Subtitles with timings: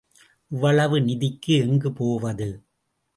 [0.51, 2.49] இவ்வளவு நிதிக்கு எங்குப் போவது?